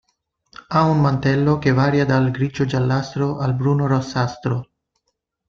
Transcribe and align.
Ha 0.69 0.81
un 0.83 0.99
mantello 0.99 1.59
che 1.59 1.71
varia 1.73 2.07
dal 2.07 2.31
grigio 2.31 2.65
giallastro 2.65 3.37
al 3.37 3.53
bruno 3.53 3.85
rossastro. 3.85 4.69